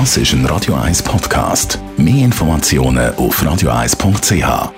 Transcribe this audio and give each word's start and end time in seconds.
Das 0.00 0.16
ist 0.16 0.32
ein 0.32 0.44
Radio 0.46 0.74
1 0.74 1.04
Podcast. 1.04 1.78
Mehr 1.96 2.24
Informationen 2.24 3.14
auf 3.14 3.40
radio1.ch. 3.40 4.72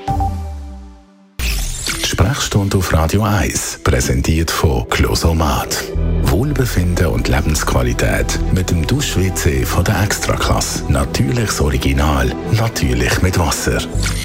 Die 1.41 2.07
Sprechstunde 2.07 2.77
auf 2.77 2.93
Radio 2.93 3.23
1 3.23 3.81
präsentiert 3.83 4.51
von 4.51 4.87
Closomat. 4.91 5.85
Wohlbefinden 6.25 7.07
und 7.07 7.29
Lebensqualität 7.29 8.39
mit 8.53 8.71
dem 8.71 8.87
Dusch-WC 8.87 9.65
von 9.65 9.85
der 9.85 10.03
Extraklasse. 10.03 10.85
Natürliches 10.93 11.63
Original, 11.63 12.31
natürlich 12.53 13.23
mit 13.23 13.39
Wasser. 13.39 13.79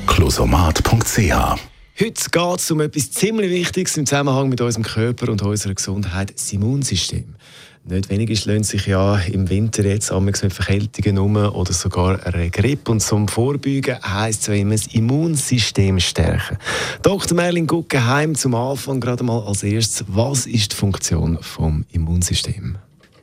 Closomat.ch 0.08 1.72
Heute 2.02 2.30
geht 2.32 2.60
es 2.60 2.72
um 2.72 2.82
etwas 2.82 3.12
ziemlich 3.12 3.52
Wichtiges 3.52 3.96
im 3.96 4.06
Zusammenhang 4.06 4.50
mit 4.50 4.60
unserem 4.60 4.84
Körper 4.84 5.32
und 5.32 5.42
unserer 5.42 5.76
Gesundheit, 5.76 6.34
das 6.34 6.52
Immunsystem. 6.52 7.36
Nicht 7.84 8.10
wenige 8.10 8.34
lösen 8.34 8.64
sich 8.64 8.86
ja 8.86 9.18
im 9.18 9.50
Winter 9.50 9.84
jetzt 9.84 10.12
mit 10.12 10.38
Verkältungen 10.38 11.18
um 11.18 11.36
oder 11.36 11.74
sogar 11.74 12.24
einer 12.26 12.50
Grippe. 12.50 12.92
Und 12.92 13.02
zum 13.02 13.28
Vorbeugen 13.28 13.98
heisst 14.04 14.42
es 14.42 14.48
ja 14.48 14.54
immer, 14.54 14.76
das 14.76 14.88
Immunsystem 14.88 16.00
stärken. 16.00 16.58
Dr. 17.02 17.36
Merlin 17.36 17.66
Guggenheim, 17.66 18.36
zum 18.36 18.54
Anfang 18.54 19.00
gerade 19.00 19.24
mal 19.24 19.42
als 19.44 19.64
erstes. 19.64 20.06
Was 20.08 20.46
ist 20.46 20.74
die 20.74 20.76
Funktion 20.76 21.38
des 21.38 21.58
Immunsystems? 21.92 22.78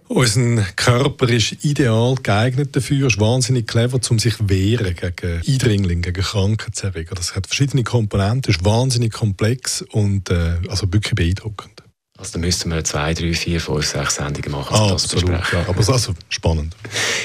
Unser 0.09 0.63
Körper 0.75 1.29
ist 1.29 1.65
ideal 1.65 2.15
geeignet 2.23 2.75
dafür, 2.75 3.09
ist 3.09 3.21
wahnsinnig 3.21 3.67
clever, 3.67 4.01
um 4.11 4.19
sich 4.19 4.35
wehren 4.41 4.97
gegen 4.97 5.43
Eindringlinge, 5.47 6.01
gegen 6.01 6.23
Krankheitserreger. 6.23 7.15
Das 7.15 7.37
hat 7.37 7.47
verschiedene 7.47 7.85
Komponenten, 7.85 8.55
ist 8.55 8.65
wahnsinnig 8.65 9.13
komplex 9.13 9.83
und 9.83 10.31
äh, 10.31 10.57
also 10.69 10.91
wirklich 10.93 11.15
beeindruckend. 11.15 11.83
Also 12.19 12.33
da 12.33 12.39
müssten 12.41 12.69
wir 12.71 12.83
zwei, 12.83 13.15
drei, 13.15 13.33
vier, 13.33 13.61
fünf, 13.61 13.87
sechs 13.87 14.17
Sendungen 14.17 14.51
machen. 14.51 14.75
Ah, 14.75 14.91
absolut, 14.91 15.29
ja, 15.29 15.41
aber 15.69 15.79
es 15.79 15.89
ist 15.89 15.91
also 15.91 16.15
spannend. 16.29 16.75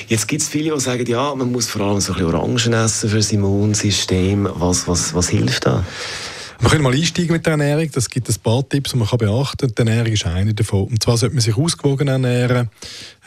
Jetzt 0.08 0.28
gibt 0.28 0.44
es 0.44 0.48
viele, 0.48 0.72
die 0.72 0.80
sagen, 0.80 1.04
ja, 1.08 1.34
man 1.34 1.52
muss 1.52 1.68
vor 1.68 1.82
allem 1.82 2.00
so 2.00 2.14
ein 2.14 2.20
bisschen 2.20 2.36
Orangen 2.36 2.74
essen 2.74 3.10
für 3.10 3.18
das 3.18 3.32
Immunsystem. 3.32 4.48
Was, 4.54 4.88
was, 4.88 5.16
was 5.16 5.30
hilft 5.30 5.66
da? 5.66 5.84
Wir 6.64 6.70
können 6.70 6.84
mal 6.84 6.94
einsteigen 6.94 7.34
mit 7.34 7.46
der 7.46 7.52
Ernährung. 7.52 7.92
Das 7.92 8.10
gibt 8.10 8.30
ein 8.30 8.36
paar 8.42 8.68
Tipps, 8.68 8.92
die 8.92 8.98
man 8.98 9.06
kann 9.06 9.18
beachten 9.18 9.68
kann. 9.68 9.76
Die 9.76 9.80
Ernährung 9.80 10.14
ist 10.14 10.26
eine 10.26 10.54
davon. 10.54 10.86
Und 10.86 11.04
zwar 11.04 11.18
sollte 11.18 11.36
man 11.36 11.42
sich 11.42 11.58
ausgewogen 11.58 12.08
ernähren. 12.08 12.70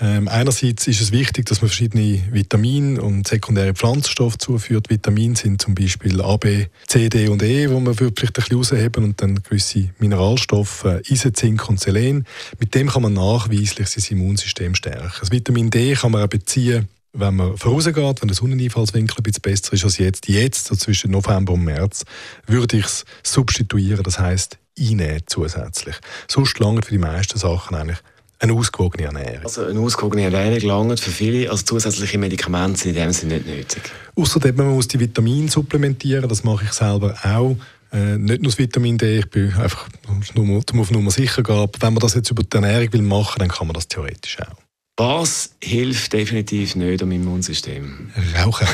Ähm, 0.00 0.26
einerseits 0.26 0.86
ist 0.86 1.02
es 1.02 1.12
wichtig, 1.12 1.44
dass 1.44 1.60
man 1.60 1.68
verschiedene 1.68 2.22
Vitamine 2.30 2.98
und 2.98 3.28
sekundäre 3.28 3.74
Pflanzenstoffe 3.74 4.38
zuführt. 4.38 4.88
Vitamine 4.88 5.36
sind 5.36 5.60
zum 5.60 5.74
Beispiel 5.74 6.22
A, 6.22 6.38
B, 6.38 6.64
C, 6.86 7.10
D 7.10 7.28
und 7.28 7.42
E, 7.42 7.68
wo 7.68 7.78
man 7.78 7.94
vielleicht 7.94 8.22
ein 8.22 8.32
bisschen 8.32 8.56
rausheben 8.56 9.04
und 9.04 9.20
dann 9.20 9.42
gewisse 9.42 9.90
Mineralstoffe, 9.98 10.86
äh, 10.86 11.02
Eisen, 11.06 11.34
Zink 11.34 11.68
und 11.68 11.78
Selen. 11.78 12.26
Mit 12.58 12.74
dem 12.74 12.88
kann 12.88 13.02
man 13.02 13.12
nachweislich 13.12 13.88
sein 13.88 14.18
Immunsystem 14.18 14.74
stärken. 14.74 15.12
Das 15.20 15.30
Vitamin 15.30 15.68
D 15.68 15.92
kann 15.92 16.10
man 16.10 16.22
auch 16.22 16.28
beziehen 16.28 16.88
wenn 17.18 17.36
man 17.36 17.56
vorausgeht, 17.56 17.96
wenn 17.96 18.28
der 18.28 18.34
Sonneneinfallswinkel 18.34 19.16
ein 19.18 19.22
bisschen 19.22 19.42
besser 19.42 19.72
ist 19.72 19.84
als 19.84 19.98
jetzt, 19.98 20.28
jetzt, 20.28 20.66
so 20.66 20.76
zwischen 20.76 21.10
November 21.10 21.54
und 21.54 21.64
März, 21.64 22.04
würde 22.46 22.76
ich 22.76 22.84
es 22.84 23.04
substituieren, 23.22 24.02
das 24.02 24.18
heisst 24.18 24.58
einnehmen 24.78 25.22
zusätzlich. 25.26 25.96
Sonst 26.28 26.58
langt 26.58 26.84
für 26.84 26.92
die 26.92 26.98
meisten 26.98 27.38
Sachen 27.38 27.76
eigentlich 27.76 27.98
eine 28.38 28.52
ausgewogene 28.52 29.04
Ernährung. 29.06 29.44
Also 29.44 29.64
eine 29.64 29.80
ausgewogene 29.80 30.24
Ernährung 30.24 30.60
langt 30.68 31.00
für 31.00 31.10
viele, 31.10 31.50
also 31.50 31.64
zusätzliche 31.64 32.18
Medikamente 32.18 32.80
sind 32.80 32.96
in 32.96 33.02
dem 33.02 33.12
Sinne 33.12 33.34
nicht 33.36 33.46
nötig? 33.46 33.82
Außerdem, 34.14 34.56
man 34.56 34.74
muss 34.74 34.88
die 34.88 35.00
Vitamine 35.00 35.48
supplementieren, 35.48 36.28
das 36.28 36.44
mache 36.44 36.66
ich 36.66 36.72
selber 36.72 37.14
auch. 37.22 37.56
Äh, 37.92 38.18
nicht 38.18 38.42
nur 38.42 38.50
das 38.50 38.58
Vitamin 38.58 38.98
D, 38.98 39.20
ich 39.20 39.30
bin 39.30 39.52
einfach 39.54 39.88
nur, 40.34 40.44
um 40.44 40.80
auf 40.80 40.90
Nummer 40.90 41.10
sicher 41.10 41.42
gehen. 41.42 41.68
Wenn 41.80 41.94
man 41.94 42.00
das 42.00 42.14
jetzt 42.14 42.30
über 42.30 42.42
die 42.42 42.54
Ernährung 42.54 42.92
will 42.92 43.02
machen, 43.02 43.38
dann 43.38 43.48
kann 43.48 43.68
man 43.68 43.74
das 43.74 43.88
theoretisch 43.88 44.38
auch. 44.40 44.65
Was 44.98 45.50
hilft 45.62 46.14
definitiv 46.14 46.74
nicht 46.74 47.02
am 47.02 47.12
Immunsystem? 47.12 48.10
Rauchen. 48.34 48.66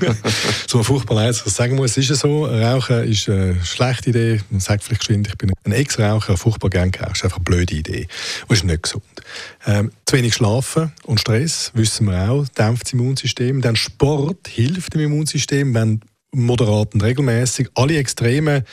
so 0.66 0.82
furchtbar 0.82 1.14
leid, 1.14 1.40
ich 1.46 1.52
sagen 1.52 1.76
muss, 1.76 1.96
ist 1.96 2.10
es 2.10 2.18
so. 2.18 2.46
Rauchen 2.46 3.04
ist 3.04 3.28
eine 3.28 3.64
schlechte 3.64 4.10
Idee. 4.10 4.40
Man 4.50 4.58
sagt 4.58 4.82
vielleicht 4.82 5.02
geschwind, 5.02 5.28
ich 5.28 5.38
bin 5.38 5.52
ein 5.62 5.70
Ex-Raucher, 5.70 6.36
furchtbar 6.36 6.68
gern 6.68 6.90
geraucht. 6.90 7.10
Das 7.10 7.18
ist 7.18 7.24
einfach 7.24 7.36
eine 7.36 7.44
blöde 7.44 7.74
Idee. 7.76 8.08
Und 8.48 8.54
ist 8.56 8.64
nicht 8.64 8.82
gesund. 8.82 9.04
Ähm, 9.64 9.92
zu 10.04 10.16
wenig 10.16 10.34
Schlafen 10.34 10.90
und 11.04 11.20
Stress, 11.20 11.70
wissen 11.74 12.08
wir 12.08 12.28
auch, 12.28 12.48
dämpft 12.48 12.86
das 12.86 12.94
Immunsystem. 12.94 13.60
Dann 13.60 13.76
Sport 13.76 14.48
hilft 14.48 14.94
dem 14.94 15.02
Immunsystem, 15.02 15.72
wenn 15.74 16.00
moderat 16.32 16.92
und 16.92 17.04
regelmäßig. 17.04 17.68
Alle 17.74 17.98
Extreme 17.98 18.64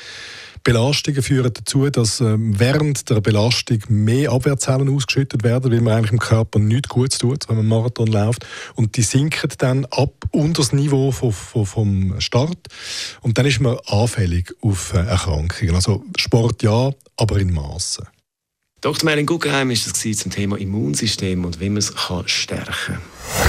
Belastungen 0.70 1.24
führen 1.24 1.52
dazu, 1.52 1.90
dass 1.90 2.22
ähm, 2.22 2.60
während 2.60 3.10
der 3.10 3.22
Belastung 3.22 3.80
mehr 3.88 4.32
Abwehrzellen 4.32 4.88
ausgeschüttet 4.96 5.44
werden, 5.44 5.72
weil 5.72 5.82
man 5.82 5.94
eigentlich 5.94 6.12
im 6.12 6.20
Körper 6.20 6.60
nichts 6.60 6.90
Gutes 6.90 7.18
tut, 7.18 7.50
wenn 7.50 7.56
man 7.56 7.68
Marathon 7.68 8.06
läuft. 8.06 8.46
Und 8.76 8.96
die 8.96 9.02
sinken 9.02 9.50
dann 9.58 9.86
ab 9.86 10.14
unter 10.30 10.62
das 10.62 10.72
Niveau 10.72 11.10
vom, 11.12 12.22
Start. 12.22 12.60
Und 13.22 13.40
dann 13.40 13.48
ist 13.48 13.60
man 13.62 13.80
anfällig 13.88 14.54
auf 14.62 14.94
äh, 14.94 14.98
Erkrankungen. 14.98 15.74
Also 15.74 16.04
Sport 16.20 16.62
ja, 16.62 16.92
aber 17.18 17.40
in 17.40 17.52
Maßen. 17.52 18.06
Dr. 18.82 19.06
Merlin 19.06 19.26
Guggenheim 19.26 19.72
ist 19.72 19.88
das 19.88 20.18
zum 20.20 20.32
Thema 20.32 20.56
Immunsystem 20.56 21.46
und 21.46 21.60
wie 21.60 21.70
man 21.70 21.78
es 21.78 21.96
stärken 22.28 22.76
kann. 22.86 23.49